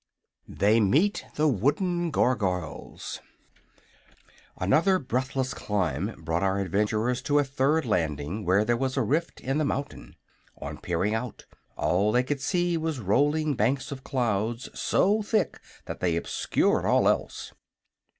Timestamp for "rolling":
12.99-13.53